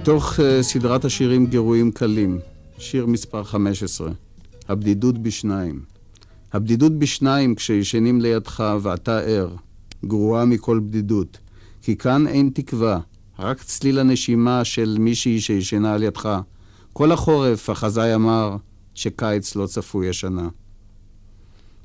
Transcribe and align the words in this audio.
מתוך 0.00 0.32
uh, 0.32 0.42
סדרת 0.62 1.04
השירים 1.04 1.46
גירויים 1.46 1.92
קלים, 1.92 2.38
שיר 2.78 3.06
מספר 3.06 3.44
15, 3.44 4.10
הבדידות 4.68 5.18
בשניים. 5.18 5.84
הבדידות 6.52 6.98
בשניים 6.98 7.54
כשישנים 7.54 8.20
לידך 8.20 8.64
ואתה 8.82 9.18
ער, 9.18 9.54
גרועה 10.04 10.44
מכל 10.44 10.80
בדידות, 10.84 11.38
כי 11.82 11.96
כאן 11.96 12.26
אין 12.26 12.50
תקווה, 12.54 13.00
רק 13.38 13.62
צליל 13.62 13.98
הנשימה 13.98 14.64
של 14.64 14.96
מישהי 15.00 15.40
שישנה 15.40 15.94
על 15.94 16.02
ידך. 16.02 16.40
כל 16.92 17.12
החורף 17.12 17.70
החזאי 17.70 18.14
אמר 18.14 18.56
שקיץ 18.94 19.56
לא 19.56 19.66
צפוי 19.66 20.08
השנה. 20.08 20.48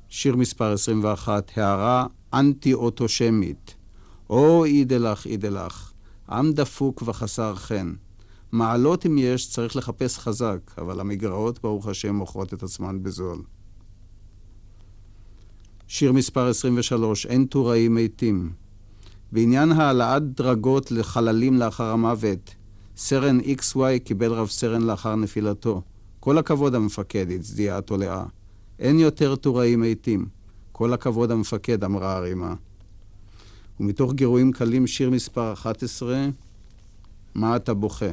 שיר 0.10 0.36
מספר 0.36 0.74
21, 0.74 1.52
הערה 1.56 2.06
אנטי-אוטושמית. 2.34 3.76
או 4.30 4.66
אידלך, 4.66 5.26
אידלך, 5.26 5.92
עם 6.30 6.54
דפוק 6.54 7.04
וחסר 7.06 7.56
חן. 7.56 7.94
מעלות 8.56 9.06
אם 9.06 9.18
יש, 9.18 9.50
צריך 9.50 9.76
לחפש 9.76 10.18
חזק, 10.18 10.60
אבל 10.78 11.00
המגרעות, 11.00 11.62
ברוך 11.62 11.88
השם, 11.88 12.16
מוכרות 12.16 12.54
את 12.54 12.64
עצמן 12.64 13.04
בזול. 13.04 13.42
שיר 15.88 16.12
מספר 16.12 16.48
23, 16.48 17.26
אין 17.26 17.46
טוראים 17.46 17.96
מתים. 17.96 18.52
בעניין 19.32 19.72
העלאת 19.72 20.34
דרגות 20.34 20.92
לחללים 20.92 21.58
לאחר 21.58 21.84
המוות, 21.84 22.56
סרן 22.98 23.40
XY 23.40 24.00
קיבל 24.04 24.32
רב 24.32 24.48
סרן 24.48 24.82
לאחר 24.82 25.16
נפילתו. 25.16 25.82
כל 26.20 26.38
הכבוד 26.38 26.76
המפקד, 26.76 27.32
הצדיעה 27.32 27.78
התולעה. 27.78 28.26
אין 28.80 29.00
יותר 29.00 29.36
טוראים 29.36 29.82
מתים. 29.82 30.26
כל 30.72 30.94
הכבוד 30.94 31.32
המפקד, 31.32 31.84
אמרה 31.84 32.16
הרימה. 32.18 32.54
ומתוך 33.80 34.14
גירויים 34.14 34.52
קלים, 34.52 34.88
שיר 34.88 35.10
מספר 35.10 35.54
11, 35.54 36.28
מה 37.36 37.56
אתה 37.56 37.74
בוכה? 37.74 38.06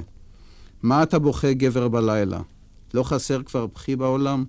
מה 0.82 1.02
אתה 1.02 1.18
בוכה, 1.18 1.52
גבר 1.52 1.88
בלילה? 1.88 2.40
לא 2.94 3.02
חסר 3.02 3.42
כבר 3.42 3.66
בכי 3.66 3.96
בעולם? 3.96 4.44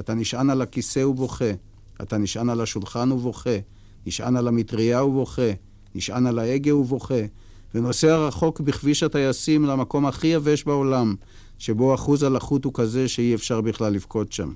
אתה 0.00 0.14
נשען 0.14 0.50
על 0.50 0.62
הכיסא 0.62 0.98
ובוכה. 0.98 1.50
אתה 2.02 2.18
נשען 2.18 2.50
על 2.50 2.60
השולחן 2.60 3.12
ובוכה. 3.12 3.58
נשען 4.06 4.36
על 4.36 4.48
המטריה 4.48 5.04
ובוכה. 5.04 5.50
נשען 5.94 6.26
על 6.26 6.38
ההגה 6.38 6.76
ובוכה. 6.76 7.20
ונוסע 7.74 8.16
רחוק 8.16 8.60
בכביש 8.60 9.02
הטייסים 9.02 9.64
למקום 9.64 10.06
הכי 10.06 10.26
יבש 10.26 10.64
בעולם, 10.64 11.14
שבו 11.58 11.94
אחוז 11.94 12.22
הלחות 12.22 12.64
הוא 12.64 12.72
כזה 12.74 13.08
שאי 13.08 13.34
אפשר 13.34 13.60
בכלל 13.60 13.92
לבכות 13.92 14.32
שם. 14.32 14.52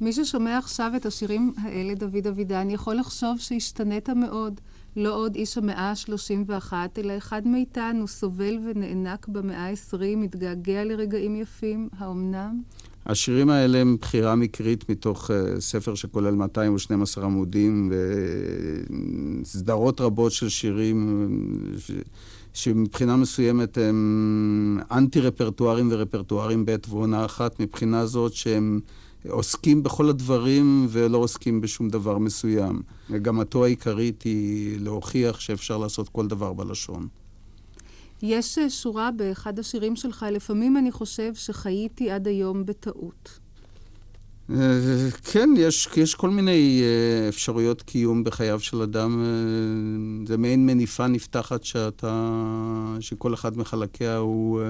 מי 0.00 0.12
ששומע 0.12 0.58
עכשיו 0.58 0.92
את 0.96 1.06
השירים 1.06 1.52
האלה, 1.62 1.94
דוד 1.94 2.26
אבידן, 2.26 2.70
יכול 2.70 2.96
לחשוב 2.96 3.38
שהשתנית 3.38 4.10
מאוד. 4.10 4.60
לא 4.96 5.16
עוד 5.16 5.34
איש 5.34 5.58
המאה 5.58 5.90
ה-31, 5.90 6.72
אלא 6.98 7.16
אחד 7.18 7.46
מאיתנו 7.46 8.08
סובל 8.08 8.58
ונאנק 8.64 9.28
במאה 9.28 9.68
ה-20, 9.68 10.16
מתגעגע 10.16 10.84
לרגעים 10.84 11.36
יפים, 11.36 11.88
האומנם? 11.98 12.62
השירים 13.06 13.50
האלה 13.50 13.78
הם 13.78 13.96
בחירה 14.00 14.34
מקרית 14.34 14.90
מתוך 14.90 15.30
uh, 15.30 15.60
ספר 15.60 15.94
שכולל 15.94 16.34
212 16.34 17.24
עמודים 17.24 17.92
וסדרות 19.42 20.00
רבות 20.00 20.32
של 20.32 20.48
שירים 20.48 21.30
ש... 21.78 21.90
שמבחינה 22.52 23.16
מסוימת 23.16 23.78
הם 23.78 24.78
אנטי-רפרטוארים 24.90 25.88
ורפרטוארים 25.92 26.64
בעת 26.66 26.88
ובעונה 26.88 27.24
אחת, 27.24 27.60
מבחינה 27.60 28.06
זאת 28.06 28.32
שהם 28.32 28.80
עוסקים 29.28 29.82
בכל 29.82 30.08
הדברים 30.08 30.86
ולא 30.90 31.18
עוסקים 31.18 31.60
בשום 31.60 31.88
דבר 31.88 32.18
מסוים. 32.18 32.82
מגמתו 33.10 33.64
העיקרית 33.64 34.22
היא 34.22 34.80
להוכיח 34.80 35.40
שאפשר 35.40 35.78
לעשות 35.78 36.08
כל 36.08 36.26
דבר 36.26 36.52
בלשון. 36.52 37.08
יש 38.22 38.58
אה, 38.58 38.70
שורה 38.70 39.10
באחד 39.10 39.58
השירים 39.58 39.96
שלך, 39.96 40.26
לפעמים 40.32 40.76
אני 40.76 40.92
חושב 40.92 41.34
שחייתי 41.34 42.10
עד 42.10 42.28
היום 42.28 42.66
בטעות. 42.66 43.38
אה, 44.50 44.56
כן, 45.32 45.50
יש, 45.56 45.88
יש 45.96 46.14
כל 46.14 46.30
מיני 46.30 46.82
אה, 46.82 47.28
אפשרויות 47.28 47.82
קיום 47.82 48.24
בחייו 48.24 48.60
של 48.60 48.82
אדם. 48.82 49.24
זה 50.26 50.36
מעין 50.36 50.66
מניפה 50.66 51.06
נפתחת 51.06 51.64
שאתה, 51.64 52.32
שכל 53.00 53.34
אחד 53.34 53.58
מחלקיה 53.58 54.16
הוא 54.16 54.60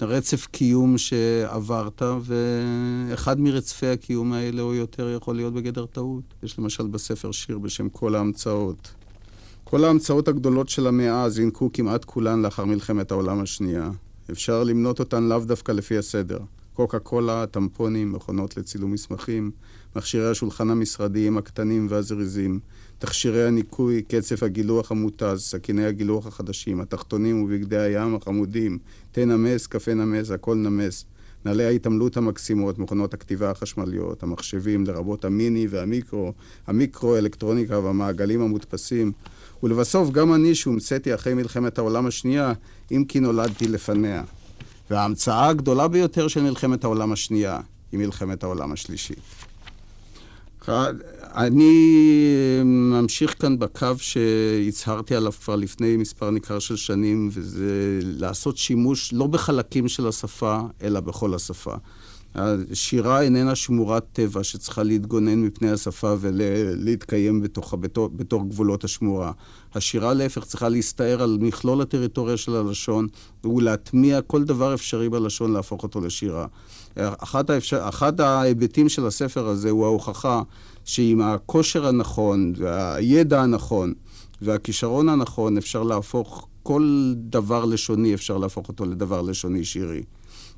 רצף 0.00 0.46
קיום 0.46 0.98
שעברת, 0.98 2.02
ואחד 2.22 3.40
מרצפי 3.40 3.86
הקיום 3.86 4.32
האלה 4.32 4.62
או 4.62 4.74
יותר 4.74 5.14
יכול 5.16 5.36
להיות 5.36 5.54
בגדר 5.54 5.86
טעות. 5.86 6.22
יש 6.42 6.58
למשל 6.58 6.86
בספר 6.86 7.32
שיר 7.32 7.58
בשם 7.58 7.88
כל 7.88 8.14
ההמצאות. 8.14 8.94
כל 9.64 9.84
ההמצאות 9.84 10.28
הגדולות 10.28 10.68
של 10.68 10.86
המאה 10.86 11.28
זינקו 11.28 11.70
כמעט 11.72 12.04
כולן 12.04 12.42
לאחר 12.42 12.64
מלחמת 12.64 13.10
העולם 13.10 13.40
השנייה. 13.40 13.90
אפשר 14.30 14.64
למנות 14.64 15.00
אותן 15.00 15.22
לאו 15.22 15.38
דווקא 15.38 15.72
לפי 15.72 15.98
הסדר. 15.98 16.38
קוקה 16.74 16.98
קולה, 16.98 17.46
טמפונים, 17.46 18.12
מכונות 18.12 18.56
לצילום 18.56 18.92
מסמכים, 18.92 19.50
מכשירי 19.96 20.30
השולחן 20.30 20.70
המשרדיים 20.70 21.38
הקטנים 21.38 21.86
והזריזים, 21.90 22.60
תכשירי 22.98 23.46
הניקוי, 23.46 24.02
קצף 24.02 24.42
הגילוח 24.42 24.92
המותז, 24.92 25.40
סכיני 25.40 25.86
הגילוח 25.86 26.26
החדשים, 26.26 26.80
התחתונים 26.80 27.42
ובגדי 27.42 27.78
הים 27.78 28.14
החמודים, 28.14 28.78
תה 29.12 29.24
נמס, 29.24 29.66
קפה 29.66 29.94
נמס, 29.94 30.30
הכל 30.30 30.56
נמס, 30.56 31.04
נעלי 31.44 31.64
ההתעמלות 31.64 32.16
המקסימות, 32.16 32.78
מכונות 32.78 33.14
הכתיבה 33.14 33.50
החשמליות, 33.50 34.22
המחשבים, 34.22 34.86
לרבות 34.86 35.24
המיני 35.24 35.66
והמיקרו, 35.70 36.32
המיקרו, 36.66 37.16
אלקטרוניקה 37.16 37.78
והמעגלים 37.78 38.40
המודפסים, 38.40 39.12
ולבסוף 39.62 40.10
גם 40.10 40.34
אני 40.34 40.54
שהומצאתי 40.54 41.14
אחרי 41.14 41.34
מלחמת 41.34 41.78
העולם 41.78 42.06
השנייה, 42.06 42.52
אם 42.92 43.04
כי 43.08 43.20
נולדתי 43.20 43.68
לפניה. 43.68 44.22
וההמצאה 44.92 45.48
הגדולה 45.48 45.88
ביותר 45.88 46.28
של 46.28 46.42
מלחמת 46.42 46.84
העולם 46.84 47.12
השנייה 47.12 47.60
היא 47.92 48.00
מלחמת 48.00 48.42
העולם 48.42 48.72
השלישית. 48.72 49.18
אני 51.22 51.74
ממשיך 52.64 53.34
כאן 53.42 53.58
בקו 53.58 53.86
שהצהרתי 53.98 55.14
עליו 55.14 55.32
כבר 55.32 55.56
לפני 55.56 55.96
מספר 55.96 56.30
ניכר 56.30 56.58
של 56.58 56.76
שנים, 56.76 57.28
וזה 57.32 58.00
לעשות 58.02 58.56
שימוש 58.56 59.12
לא 59.12 59.26
בחלקים 59.26 59.88
של 59.88 60.08
השפה, 60.08 60.60
אלא 60.82 61.00
בכל 61.00 61.34
השפה. 61.34 61.74
השירה 62.34 63.22
איננה 63.22 63.54
שמורת 63.54 64.04
טבע 64.12 64.44
שצריכה 64.44 64.82
להתגונן 64.82 65.42
מפני 65.42 65.70
השפה 65.70 66.14
ולהתקיים 66.20 67.40
בתוך, 67.40 67.74
בתור, 67.80 68.08
בתור 68.08 68.48
גבולות 68.48 68.84
השמורה. 68.84 69.32
השירה 69.74 70.14
להפך 70.14 70.44
צריכה 70.44 70.68
להסתער 70.68 71.22
על 71.22 71.38
מכלול 71.40 71.80
הטריטוריה 71.80 72.36
של 72.36 72.56
הלשון 72.56 73.06
ולהטמיע 73.44 74.22
כל 74.22 74.44
דבר 74.44 74.74
אפשרי 74.74 75.08
בלשון, 75.08 75.52
להפוך 75.52 75.82
אותו 75.82 76.00
לשירה. 76.00 76.46
אחד, 76.96 77.50
האפשר, 77.50 77.88
אחד 77.88 78.20
ההיבטים 78.20 78.88
של 78.88 79.06
הספר 79.06 79.46
הזה 79.46 79.70
הוא 79.70 79.84
ההוכחה 79.84 80.42
שעם 80.84 81.20
הכושר 81.20 81.86
הנכון 81.86 82.52
והידע 82.56 83.42
הנכון 83.42 83.92
והכישרון 84.42 85.08
הנכון 85.08 85.56
אפשר 85.56 85.82
להפוך 85.82 86.48
כל 86.62 87.12
דבר 87.16 87.64
לשוני, 87.64 88.14
אפשר 88.14 88.38
להפוך 88.38 88.68
אותו 88.68 88.84
לדבר 88.84 89.22
לשוני 89.22 89.64
שירי. 89.64 90.02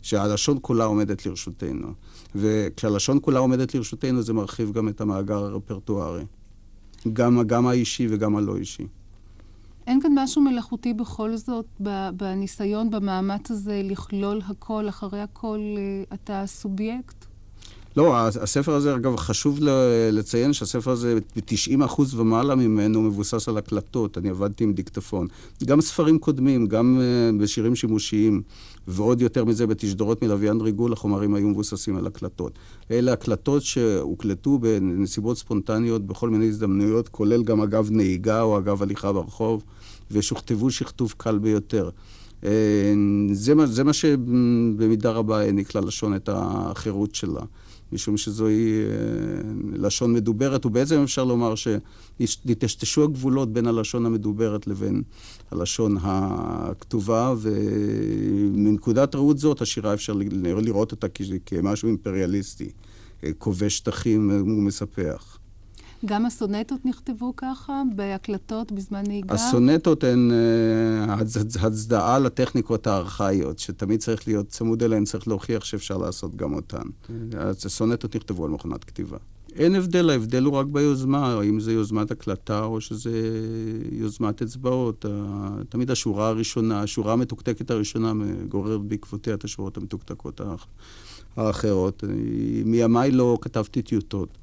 שהלשון 0.04 0.58
כולה 0.62 0.84
עומדת 0.84 1.26
לרשותנו. 1.26 1.88
וכשהלשון 2.34 3.18
כולה 3.22 3.38
עומדת 3.38 3.74
לרשותנו 3.74 4.22
זה 4.22 4.32
מרחיב 4.32 4.72
גם 4.72 4.88
את 4.88 5.00
המאגר 5.00 5.44
הרפרטוארי. 5.44 6.24
גם, 7.12 7.42
גם 7.46 7.66
האישי 7.66 8.06
וגם 8.10 8.36
הלא 8.36 8.56
אישי. 8.56 8.86
אין 9.86 10.00
כאן 10.00 10.12
משהו 10.14 10.42
מלאכותי 10.42 10.94
בכל 10.94 11.36
זאת, 11.36 11.66
בניסיון, 12.16 12.90
במאמץ 12.90 13.50
הזה, 13.50 13.80
לכלול 13.84 14.40
הכל, 14.46 14.88
אחרי 14.88 15.20
הכל 15.20 15.58
אה, 15.76 16.14
אתה 16.14 16.42
סובייקט? 16.46 17.23
לא, 17.96 18.18
הספר 18.18 18.74
הזה, 18.74 18.94
אגב, 18.94 19.16
חשוב 19.16 19.58
לציין 20.12 20.52
שהספר 20.52 20.90
הזה, 20.90 21.18
ב-90% 21.36 21.84
אחוז 21.84 22.14
ומעלה 22.14 22.54
ממנו 22.54 23.02
מבוסס 23.02 23.48
על 23.48 23.58
הקלטות. 23.58 24.18
אני 24.18 24.30
עבדתי 24.30 24.64
עם 24.64 24.72
דיקטפון. 24.72 25.26
גם 25.64 25.80
ספרים 25.80 26.18
קודמים, 26.18 26.66
גם 26.66 27.00
uh, 27.00 27.42
בשירים 27.42 27.74
שימושיים, 27.74 28.42
ועוד 28.88 29.20
יותר 29.20 29.44
מזה, 29.44 29.66
בתשדורות 29.66 30.22
מלוויין 30.22 30.60
ריגול, 30.60 30.92
החומרים 30.92 31.34
היו 31.34 31.48
מבוססים 31.48 31.96
על 31.96 32.06
הקלטות. 32.06 32.52
אלה 32.90 33.12
הקלטות 33.12 33.62
שהוקלטו 33.62 34.58
בנסיבות 34.58 35.38
ספונטניות 35.38 36.06
בכל 36.06 36.30
מיני 36.30 36.48
הזדמנויות, 36.48 37.08
כולל 37.08 37.42
גם 37.42 37.60
אגב 37.60 37.88
נהיגה 37.90 38.42
או 38.42 38.58
אגב 38.58 38.82
הליכה 38.82 39.12
ברחוב, 39.12 39.64
ושוכתבו 40.10 40.70
שכתוב 40.70 41.14
קל 41.16 41.38
ביותר. 41.38 41.90
אה, 42.44 42.94
זה, 43.32 43.54
מה, 43.54 43.66
זה 43.66 43.84
מה 43.84 43.92
שבמידה 43.92 45.10
רבה 45.10 45.40
העניק 45.40 45.74
ללשון 45.74 46.16
את 46.16 46.28
החירות 46.32 47.14
שלה. 47.14 47.42
משום 47.92 48.16
שזוהי 48.16 48.82
אה, 48.82 48.90
לשון 49.72 50.12
מדוברת, 50.12 50.66
ובעצם 50.66 51.02
אפשר 51.02 51.24
לומר 51.24 51.54
שנטשטשו 51.54 53.04
הגבולות 53.04 53.52
בין 53.52 53.66
הלשון 53.66 54.06
המדוברת 54.06 54.66
לבין 54.66 55.02
הלשון 55.50 55.96
הכתובה, 56.00 57.34
ומנקודת 57.38 59.14
ראות 59.14 59.38
זאת 59.38 59.60
השירה 59.60 59.94
אפשר 59.94 60.12
לראות 60.40 60.92
אותה 60.92 61.06
כמשהו 61.46 61.88
אימפריאליסטי, 61.88 62.70
אה, 63.24 63.30
כובש 63.38 63.76
שטחים 63.76 64.30
ומספח. 64.30 65.38
גם 66.04 66.26
הסונטות 66.26 66.84
נכתבו 66.84 67.32
ככה, 67.36 67.82
בהקלטות 67.96 68.72
בזמן 68.72 69.02
נהיגה? 69.06 69.34
הסונטות 69.34 70.04
הן 70.04 70.30
uh, 71.10 71.60
הצדעה 71.60 72.18
לטכניקות 72.18 72.86
הארכאיות, 72.86 73.58
שתמיד 73.58 74.00
צריך 74.00 74.28
להיות 74.28 74.48
צמוד 74.48 74.82
אליהן, 74.82 75.04
צריך 75.04 75.28
להוכיח 75.28 75.64
שאפשר 75.64 75.96
לעשות 75.96 76.36
גם 76.36 76.54
אותן. 76.54 76.82
הסונטות 77.38 78.16
נכתבו 78.16 78.44
על 78.44 78.50
מכונת 78.50 78.84
כתיבה. 78.84 79.16
אין 79.56 79.74
הבדל, 79.74 80.10
ההבדל 80.10 80.44
הוא 80.44 80.54
רק 80.54 80.66
ביוזמה, 80.66 81.26
האם 81.26 81.60
זה 81.60 81.72
יוזמת 81.72 82.10
הקלטה 82.10 82.64
או 82.64 82.80
שזה 82.80 83.10
יוזמת 83.92 84.42
אצבעות. 84.42 85.04
תמיד 85.68 85.90
השורה 85.90 86.28
הראשונה, 86.28 86.80
השורה 86.80 87.12
המתוקתקת 87.12 87.70
הראשונה 87.70 88.12
גוררת 88.48 88.80
בעקבותיה 88.80 89.34
את 89.34 89.44
השורות 89.44 89.76
המתוקתקות 89.76 90.40
האחרות. 91.36 92.04
מימיי 92.64 93.10
לא 93.10 93.38
כתבתי 93.40 93.82
טיוטות. 93.82 94.38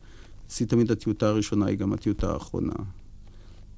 אצלי 0.51 0.65
תמיד 0.65 0.92
הטיוטה 0.92 1.27
הראשונה 1.27 1.65
היא 1.65 1.77
גם 1.77 1.94
הטיוטה 1.94 2.33
האחרונה. 2.33 2.74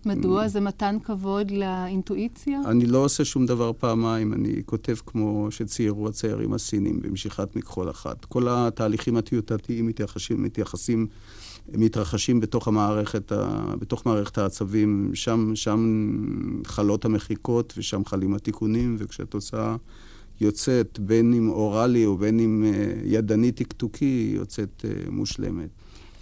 מדוע? 0.05 0.47
זה 0.47 0.59
מתן 0.59 0.97
כבוד 1.03 1.51
לאינטואיציה? 1.51 2.61
אני 2.65 2.85
לא 2.85 2.97
עושה 2.97 3.25
שום 3.25 3.45
דבר 3.45 3.71
פעמיים, 3.73 4.33
אני 4.33 4.61
כותב 4.65 4.95
כמו 5.05 5.47
שציירו 5.49 6.07
הציירים 6.07 6.53
הסינים 6.53 7.01
במשיכת 7.01 7.55
מכחול 7.55 7.89
אחת. 7.89 8.25
כל 8.25 8.47
התהליכים 8.49 9.17
הטיוטתיים 9.17 9.87
מתייחסים, 9.87 10.43
מתייחסים, 10.43 11.07
מתרחשים 11.73 12.39
בתוך 12.39 12.67
המערכת, 12.67 13.31
בתוך 13.79 14.05
מערכת 14.05 14.37
העצבים, 14.37 15.11
שם, 15.13 15.51
שם 15.55 16.11
חלות 16.65 17.05
המחיקות 17.05 17.73
ושם 17.77 18.05
חלים 18.05 18.33
התיקונים, 18.33 18.95
וכשהתוצאה 18.99 19.75
יוצאת, 20.41 20.99
בין 20.99 21.33
אם 21.33 21.49
אוראלי 21.49 22.05
או 22.05 22.17
בין 22.17 22.39
אם 22.39 22.63
אה, 22.65 22.93
ידני 23.03 23.51
טקטוקי, 23.51 24.05
היא 24.05 24.35
יוצאת 24.35 24.85
אה, 24.85 25.11
מושלמת. 25.11 25.69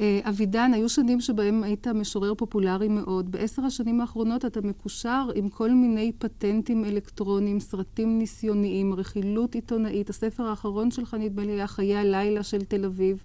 אה, 0.01 0.19
אבידן, 0.23 0.71
היו 0.73 0.89
שנים 0.89 1.21
שבהם 1.21 1.63
היית 1.63 1.87
משורר 1.87 2.33
פופולרי 2.35 2.87
מאוד. 2.87 3.31
בעשר 3.31 3.61
השנים 3.61 4.01
האחרונות 4.01 4.45
אתה 4.45 4.61
מקושר 4.61 5.29
עם 5.35 5.49
כל 5.49 5.71
מיני 5.71 6.11
פטנטים 6.17 6.85
אלקטרוניים, 6.85 7.59
סרטים 7.59 8.17
ניסיוניים, 8.17 8.93
רכילות 8.93 9.55
עיתונאית. 9.55 10.09
הספר 10.09 10.43
האחרון 10.43 10.91
שלך, 10.91 11.13
נדמה 11.13 11.45
לי, 11.45 11.51
היה 11.51 11.67
חיי 11.67 11.95
הלילה 11.95 12.43
של 12.43 12.63
תל 12.63 12.85
אביב. 12.85 13.23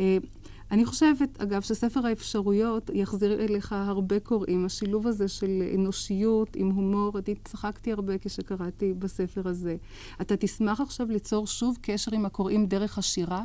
אה, 0.00 0.18
אני 0.70 0.84
חושבת, 0.84 1.40
אגב, 1.40 1.62
שספר 1.62 2.06
האפשרויות 2.06 2.90
יחזיר 2.94 3.44
אליך 3.44 3.72
הרבה 3.72 4.20
קוראים. 4.20 4.64
השילוב 4.64 5.06
הזה 5.06 5.28
של 5.28 5.62
אנושיות 5.74 6.56
עם 6.56 6.70
הומור, 6.70 7.18
אני 7.18 7.34
צחקתי 7.44 7.92
הרבה 7.92 8.18
כשקראתי 8.18 8.94
בספר 8.94 9.48
הזה. 9.48 9.76
אתה 10.20 10.36
תשמח 10.36 10.80
עכשיו 10.80 11.06
ליצור 11.10 11.46
שוב 11.46 11.78
קשר 11.82 12.14
עם 12.14 12.26
הקוראים 12.26 12.66
דרך 12.66 12.98
השירה? 12.98 13.42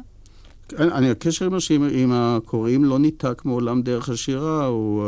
אני, 0.71 1.09
הקשר 1.09 1.45
עם, 1.45 1.53
השירים, 1.53 1.89
עם 1.91 2.11
הקוראים 2.13 2.85
לא 2.85 2.99
ניתק 2.99 3.41
מעולם 3.45 3.81
דרך 3.81 4.09
השירה, 4.09 4.61
אה, 4.61 4.65
הוא, 4.65 5.05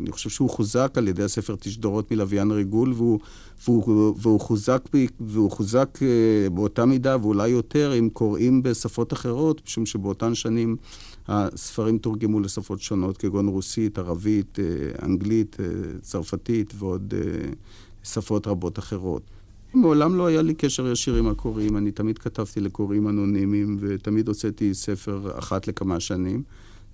אני 0.00 0.12
חושב 0.12 0.30
שהוא 0.30 0.50
חוזק 0.50 0.90
על 0.94 1.08
ידי 1.08 1.22
הספר 1.22 1.56
תשדורות 1.60 2.10
מלוויין 2.10 2.50
ריגול, 2.50 2.92
והוא, 2.92 3.18
והוא, 3.64 4.14
והוא 4.18 4.40
חוזק, 4.40 4.82
והוא 5.20 5.50
חוזק 5.50 5.98
אה, 6.02 6.50
באותה 6.50 6.84
מידה 6.84 7.16
ואולי 7.22 7.48
יותר 7.48 7.92
עם 7.92 8.08
קוראים 8.08 8.62
בשפות 8.62 9.12
אחרות, 9.12 9.62
משום 9.66 9.86
שבאותן 9.86 10.34
שנים 10.34 10.76
הספרים 11.28 11.98
תורגמו 11.98 12.40
לשפות 12.40 12.80
שונות, 12.80 13.16
כגון 13.16 13.48
רוסית, 13.48 13.98
ערבית, 13.98 14.58
אה, 14.58 14.64
אנגלית, 15.06 15.56
צרפתית 16.00 16.72
ועוד 16.78 17.14
שפות 18.02 18.46
רבות 18.46 18.78
אחרות. 18.78 19.22
מעולם 19.74 20.14
לא 20.14 20.26
היה 20.26 20.42
לי 20.42 20.54
קשר 20.54 20.86
ישיר 20.86 21.14
עם 21.14 21.28
הקוראים, 21.28 21.76
אני 21.76 21.90
תמיד 21.90 22.18
כתבתי 22.18 22.60
לקוראים 22.60 23.08
אנונימיים 23.08 23.76
ותמיד 23.80 24.28
הוצאתי 24.28 24.74
ספר 24.74 25.38
אחת 25.38 25.68
לכמה 25.68 26.00
שנים. 26.00 26.42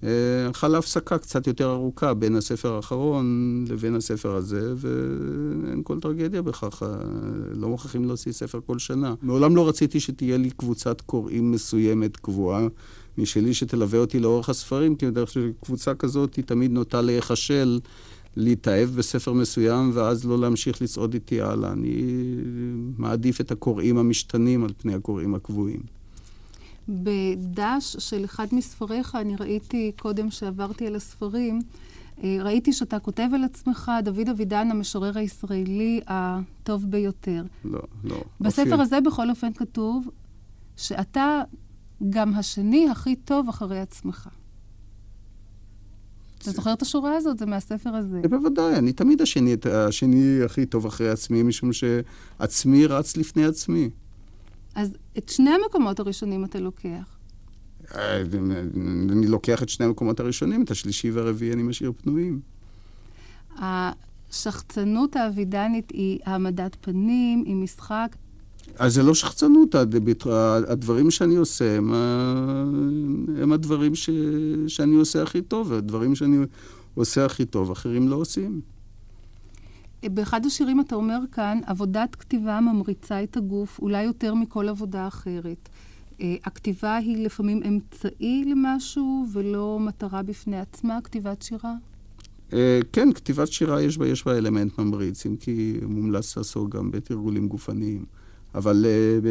אה, 0.05 0.09
חלה 0.53 0.79
הפסקה 0.79 1.19
קצת 1.19 1.47
יותר 1.47 1.73
ארוכה 1.73 2.15
בין 2.15 2.37
הספר 2.37 2.73
האחרון 2.73 3.65
לבין 3.69 3.95
הספר 3.95 4.35
הזה, 4.35 4.75
ואין 4.77 5.81
כל 5.85 6.01
טרגדיה 6.01 6.43
בכך, 6.43 6.83
אה, 6.83 6.97
לא 7.53 7.69
מוכרחים 7.69 8.05
להוציא 8.05 8.33
ספר 8.33 8.61
כל 8.67 8.79
שנה. 8.79 9.15
מעולם 9.23 9.57
לא 9.57 9.69
רציתי 9.69 10.01
שתהיה 10.01 10.37
לי 10.37 10.51
קבוצת 10.51 11.01
קוראים 11.01 11.53
מסוימת 11.53 12.17
קבועה 12.17 12.67
משלי 13.19 13.55
שתלווה 13.55 13.99
אותי 13.99 14.21
לאורך 14.21 14.49
הספרים, 14.49 14.97
כי 14.97 15.07
בדרך 15.07 15.33
כלל 15.33 15.53
קבוצה 15.65 15.95
כזאת 15.95 16.35
היא 16.35 16.45
תמיד 16.45 16.71
נוטה 16.71 17.01
להיכשל. 17.01 17.79
להתאהב 18.37 18.91
בספר 18.91 19.33
מסוים 19.33 19.91
ואז 19.95 20.25
לא 20.25 20.39
להמשיך 20.39 20.83
לצעוד 20.83 21.15
איתי 21.15 21.41
הלאה. 21.41 21.73
אני 21.73 22.03
מעדיף 22.99 23.41
את 23.41 23.51
הקוראים 23.51 23.99
המשתנים 23.99 24.65
על 24.65 24.71
פני 24.79 24.95
הקוראים 24.95 25.35
הקבועים. 25.35 25.81
בדש 26.89 27.97
של 27.99 28.25
אחד 28.25 28.47
מספריך, 28.53 29.15
אני 29.15 29.37
ראיתי 29.37 29.93
קודם 29.99 30.31
שעברתי 30.31 30.87
על 30.87 30.97
הספרים, 30.97 31.61
אה, 32.25 32.39
ראיתי 32.41 32.73
שאתה 32.73 32.99
כותב 32.99 33.29
על 33.35 33.45
עצמך, 33.45 33.93
דוד 34.05 34.29
אבידן, 34.29 34.71
המשורר 34.71 35.19
הישראלי 35.19 36.01
הטוב 36.07 36.85
ביותר. 36.91 37.45
לא, 37.65 37.81
לא. 38.05 38.25
בספר 38.41 38.73
אופי... 38.73 38.83
הזה 38.83 39.01
בכל 39.01 39.31
אופן 39.31 39.53
כתוב 39.53 40.09
שאתה 40.77 41.43
גם 42.11 42.35
השני 42.35 42.89
הכי 42.91 43.17
טוב 43.17 43.49
אחרי 43.49 43.81
עצמך. 43.81 44.29
אתה 46.49 46.57
זוכר 46.57 46.73
את 46.73 46.83
השורה 46.83 47.17
הזאת? 47.17 47.39
זה 47.39 47.47
מהספר 47.47 47.91
הזה. 47.91 48.21
בוודאי, 48.31 48.75
אני 48.75 48.93
תמיד 48.93 49.23
השני, 49.23 49.57
השני 49.71 50.39
הכי 50.45 50.67
טוב 50.67 50.87
אחרי 50.87 51.11
עצמי, 51.11 51.43
משום 51.43 51.71
שעצמי 51.73 52.87
רץ 52.87 53.17
לפני 53.17 53.45
עצמי. 53.45 53.91
אז 54.75 54.97
את 55.19 55.29
שני 55.29 55.51
המקומות 55.51 56.01
הראשונים 56.01 56.45
אתה 56.45 56.59
לוקח. 56.61 57.17
אה, 57.95 58.23
אני 59.11 59.27
לוקח 59.27 59.63
את 59.63 59.69
שני 59.69 59.87
המקומות 59.87 60.21
הראשונים, 60.21 60.63
את 60.63 60.71
השלישי 60.71 61.11
והרביעי 61.11 61.53
אני 61.53 61.63
משאיר 61.63 61.93
פנויים. 61.97 62.41
השחצנות 63.59 65.17
האבידנית 65.17 65.91
היא 65.91 66.19
העמדת 66.25 66.77
פנים, 66.81 67.43
היא 67.47 67.57
משחק. 67.57 68.17
אז 68.79 68.95
זה 68.95 69.03
לא 69.03 69.15
שחצנות, 69.15 69.75
הדברים 70.69 71.11
שאני 71.11 71.37
עושה 71.37 71.77
הם, 71.77 71.95
הם 73.47 73.53
הדברים 73.53 73.95
ש, 73.95 74.11
שאני 74.69 74.95
עושה 74.95 75.23
הכי 75.23 75.43
טוב, 75.43 75.73
הדברים 75.73 76.15
שאני 76.15 76.37
עושה 76.95 77.25
הכי 77.25 77.45
טוב, 77.45 77.71
אחרים 77.71 78.09
לא 78.09 78.17
עושים. 78.17 78.61
באחד 80.05 80.47
השירים 80.47 80.81
אתה 80.81 80.95
אומר 80.95 81.19
כאן, 81.33 81.61
עבודת 81.67 82.15
כתיבה 82.15 82.61
ממריצה 82.61 83.23
את 83.23 83.37
הגוף, 83.37 83.79
אולי 83.79 84.03
יותר 84.03 84.35
מכל 84.35 84.69
עבודה 84.69 85.09
אחרת. 85.09 85.69
אה, 86.21 86.37
הכתיבה 86.45 86.97
היא 86.97 87.25
לפעמים 87.25 87.63
אמצעי 87.69 88.45
למשהו 88.45 89.27
ולא 89.33 89.79
מטרה 89.81 90.23
בפני 90.23 90.61
עצמה, 90.61 90.99
כתיבת 91.05 91.43
שירה? 91.43 91.75
אה, 92.53 92.81
כן, 92.93 93.13
כתיבת 93.13 93.53
שירה 93.53 93.83
יש 93.83 93.99
בה, 93.99 94.09
יש 94.09 94.25
בה 94.25 94.39
אלמנט 94.39 94.79
ממריץ, 94.79 95.27
אם 95.27 95.37
כי 95.37 95.81
מומלץ 95.89 96.37
לעשות 96.37 96.71
גם 96.71 96.91
בתרגולים 96.91 97.49
גופניים. 97.49 98.05
אבל 98.55 98.87
uh, 98.87 99.27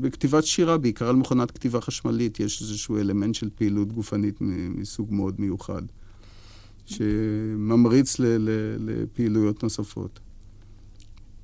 בכתיבת 0.00 0.44
שירה, 0.44 0.78
בעיקר 0.78 1.08
על 1.08 1.16
מכונת 1.16 1.50
כתיבה 1.50 1.80
חשמלית, 1.80 2.40
יש 2.40 2.62
איזשהו 2.62 2.98
אלמנט 2.98 3.34
של 3.34 3.48
פעילות 3.54 3.92
גופנית 3.92 4.36
מסוג 4.74 5.14
מאוד 5.14 5.40
מיוחד, 5.40 5.82
שממריץ 6.86 8.18
ל- 8.18 8.24
ל- 8.26 8.76
לפעילויות 8.78 9.62
נוספות. 9.62 10.20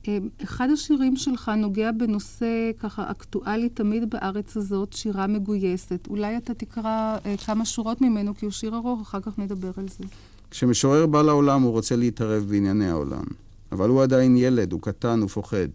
אה, 0.08 0.18
אחד 0.42 0.68
השירים 0.72 1.16
שלך 1.16 1.50
נוגע 1.56 1.92
בנושא 1.92 2.70
ככה 2.78 3.10
אקטואלי 3.10 3.68
תמיד 3.68 4.10
בארץ 4.10 4.56
הזאת, 4.56 4.92
שירה 4.92 5.26
מגויסת. 5.26 6.06
אולי 6.10 6.36
אתה 6.36 6.54
תקרא 6.54 7.16
אה, 7.26 7.36
כמה 7.36 7.64
שורות 7.64 8.00
ממנו, 8.00 8.34
כי 8.34 8.44
הוא 8.44 8.52
שיר 8.52 8.76
ארוך, 8.76 9.00
אחר 9.00 9.20
כך 9.20 9.38
נדבר 9.38 9.70
על 9.76 9.88
זה. 9.88 10.04
כשמשורר 10.50 11.06
בא 11.06 11.22
לעולם, 11.22 11.62
הוא 11.62 11.72
רוצה 11.72 11.96
להתערב 11.96 12.44
בענייני 12.48 12.88
העולם. 12.88 13.24
אבל 13.72 13.88
הוא 13.88 14.02
עדיין 14.02 14.36
ילד, 14.36 14.72
הוא 14.72 14.80
קטן, 14.80 15.20
הוא 15.20 15.28
פוחד. 15.28 15.68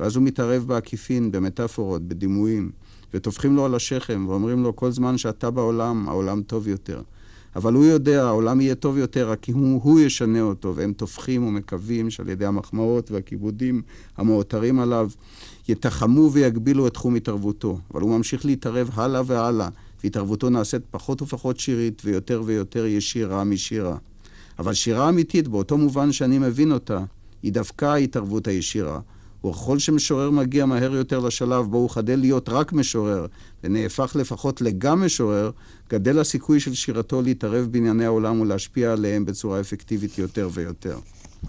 ואז 0.00 0.16
הוא 0.16 0.24
מתערב 0.24 0.64
בעקיפין, 0.66 1.32
במטאפורות, 1.32 2.02
בדימויים, 2.02 2.70
וטופחים 3.14 3.56
לו 3.56 3.64
על 3.64 3.74
השכם 3.74 4.24
ואומרים 4.28 4.62
לו, 4.62 4.76
כל 4.76 4.90
זמן 4.90 5.18
שאתה 5.18 5.50
בעולם, 5.50 6.08
העולם 6.08 6.42
טוב 6.42 6.68
יותר. 6.68 7.02
אבל 7.56 7.74
הוא 7.74 7.84
יודע, 7.84 8.24
העולם 8.24 8.60
יהיה 8.60 8.74
טוב 8.74 8.98
יותר, 8.98 9.30
רק 9.30 9.38
כי 9.42 9.52
הוא, 9.52 9.80
הוא 9.82 10.00
ישנה 10.00 10.40
אותו, 10.40 10.76
והם 10.76 10.92
טופחים 10.92 11.46
ומקווים 11.46 12.10
שעל 12.10 12.28
ידי 12.28 12.46
המחמאות 12.46 13.10
והכיבודים 13.10 13.82
המאותרים 14.16 14.80
עליו, 14.80 15.10
יתחמו 15.68 16.32
ויגבילו 16.32 16.86
את 16.86 16.94
תחום 16.94 17.14
התערבותו. 17.14 17.78
אבל 17.94 18.00
הוא 18.00 18.16
ממשיך 18.16 18.46
להתערב 18.46 18.90
הלאה 18.94 19.22
והלאה, 19.26 19.68
והתערבותו 20.02 20.50
נעשית 20.50 20.82
פחות 20.90 21.22
ופחות 21.22 21.60
שירית 21.60 22.02
ויותר 22.04 22.42
ויותר 22.44 22.86
ישירה 22.86 23.44
משירה. 23.44 23.96
אבל 24.58 24.74
שירה 24.74 25.08
אמיתית, 25.08 25.48
באותו 25.48 25.78
מובן 25.78 26.12
שאני 26.12 26.38
מבין 26.38 26.72
אותה, 26.72 27.04
היא 27.42 27.52
דווקא 27.52 27.84
ההתערבות 27.84 28.46
הישירה. 28.46 29.00
וככל 29.46 29.78
שמשורר 29.78 30.30
מגיע 30.30 30.66
מהר 30.66 30.94
יותר 30.94 31.18
לשלב 31.18 31.66
בו 31.66 31.76
הוא 31.78 31.90
חדל 31.90 32.18
להיות 32.18 32.48
רק 32.48 32.72
משורר, 32.72 33.26
ונהפך 33.64 34.16
לפחות 34.18 34.60
לגם 34.60 35.04
משורר, 35.04 35.50
גדל 35.90 36.18
הסיכוי 36.18 36.60
של 36.60 36.74
שירתו 36.74 37.22
להתערב 37.22 37.68
בענייני 37.70 38.04
העולם 38.04 38.40
ולהשפיע 38.40 38.92
עליהם 38.92 39.24
בצורה 39.24 39.60
אפקטיבית 39.60 40.18
יותר 40.18 40.48
ויותר. 40.52 40.98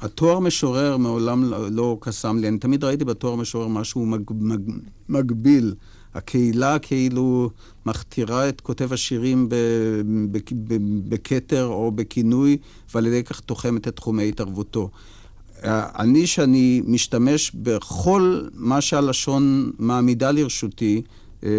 התואר 0.02 0.40
משורר 0.40 0.98
מעולם 0.98 1.44
לא, 1.44 1.72
לא 1.72 1.98
קסם 2.02 2.38
לי, 2.38 2.48
אני 2.48 2.58
תמיד 2.58 2.84
ראיתי 2.84 3.06
בתואר 3.06 3.36
משורר 3.36 3.68
משהו 3.68 4.06
מג, 4.06 4.22
מג, 4.40 4.62
מגביל. 5.10 5.76
הקהילה 6.14 6.80
כאילו 6.80 7.50
מכתירה 7.86 8.50
את 8.50 8.62
כותב 8.62 8.94
השירים 8.94 9.50
בכתר 11.10 11.66
או 11.66 11.92
בכינוי, 11.92 12.58
ועל 12.94 13.08
ידי 13.08 13.24
כך 13.24 13.40
תוחמת 13.40 13.88
את 13.88 13.96
תחומי 13.96 14.30
התערבותו. 14.30 14.90
אני, 15.65 16.27
שאני 16.27 16.82
משתמש 16.86 17.51
בכל 17.55 18.41
מה 18.53 18.82
שהלשון 18.82 19.72
מעמידה 19.79 20.32
לרשותי, 20.32 21.01
אה, 21.43 21.50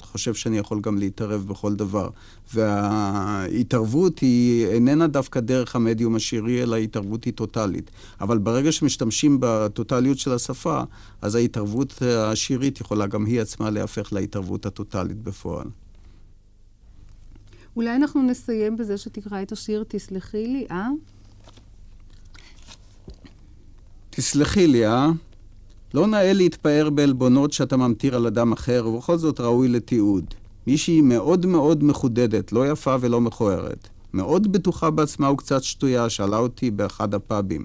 חושב 0.00 0.34
שאני 0.34 0.58
יכול 0.58 0.80
גם 0.80 0.98
להתערב 0.98 1.46
בכל 1.48 1.74
דבר. 1.74 2.10
וההתערבות 2.54 4.18
היא 4.18 4.66
איננה 4.66 5.06
דווקא 5.06 5.40
דרך 5.40 5.76
המדיום 5.76 6.16
השירי, 6.16 6.62
אלא 6.62 6.76
ההתערבות 6.76 7.24
היא 7.24 7.32
טוטאלית. 7.32 7.90
אבל 8.20 8.38
ברגע 8.38 8.72
שמשתמשים 8.72 9.36
בטוטאליות 9.40 10.18
של 10.18 10.32
השפה, 10.32 10.82
אז 11.22 11.34
ההתערבות 11.34 12.02
השירית 12.02 12.80
יכולה 12.80 13.06
גם 13.06 13.26
היא 13.26 13.40
עצמה 13.40 13.70
להפך 13.70 14.12
להתערבות 14.12 14.66
הטוטאלית 14.66 15.22
בפועל. 15.22 15.66
אולי 17.76 17.96
אנחנו 17.96 18.22
נסיים 18.22 18.76
בזה 18.76 18.98
שתקרא 18.98 19.42
את 19.42 19.52
השיר 19.52 19.84
"תסלחי 19.88 20.46
לי", 20.46 20.66
אה? 20.70 20.88
תסלחי 24.14 24.66
לי, 24.66 24.86
אה? 24.86 25.10
לא 25.94 26.06
נאה 26.06 26.32
להתפאר 26.32 26.90
בעלבונות 26.90 27.52
שאתה 27.52 27.76
ממטיר 27.76 28.16
על 28.16 28.26
אדם 28.26 28.52
אחר, 28.52 28.86
ובכל 28.86 29.16
זאת 29.16 29.40
ראוי 29.40 29.68
לתיעוד. 29.68 30.24
מישהי 30.66 31.00
מאוד 31.00 31.46
מאוד 31.46 31.84
מחודדת, 31.84 32.52
לא 32.52 32.70
יפה 32.70 32.96
ולא 33.00 33.20
מכוערת. 33.20 33.88
מאוד 34.12 34.52
בטוחה 34.52 34.90
בעצמה 34.90 35.30
וקצת 35.30 35.62
שטויה, 35.62 36.10
שאלה 36.10 36.36
אותי 36.36 36.70
באחד 36.70 37.14
הפאבים. 37.14 37.64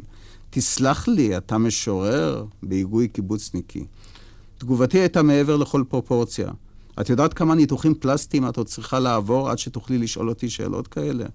תסלח 0.49 1.07
לי, 1.07 1.37
אתה 1.37 1.57
משורר? 1.57 2.45
בהיגוי 2.63 3.07
קיבוצניקי. 3.07 3.85
תגובתי 4.57 4.99
הייתה 4.99 5.23
מעבר 5.23 5.55
לכל 5.55 5.83
פרופורציה. 5.89 6.51
את 7.01 7.09
יודעת 7.09 7.33
כמה 7.33 7.55
ניתוחים 7.55 7.93
פלסטיים 7.93 8.49
את 8.49 8.57
עוד 8.57 8.67
צריכה 8.67 8.99
לעבור 8.99 9.49
עד 9.49 9.57
שתוכלי 9.57 9.97
לשאול 9.97 10.29
אותי 10.29 10.49
שאלות 10.49 10.87
כאלה? 10.87 11.25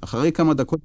אחרי 0.00 0.32
כמה 0.32 0.54
דקות... 0.54 0.80